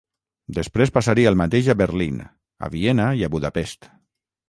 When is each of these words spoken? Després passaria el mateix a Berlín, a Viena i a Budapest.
Després 0.59 0.91
passaria 0.95 1.33
el 1.33 1.37
mateix 1.43 1.71
a 1.73 1.77
Berlín, 1.83 2.19
a 2.69 2.73
Viena 2.79 3.11
i 3.23 3.27
a 3.29 3.35
Budapest. 3.37 3.93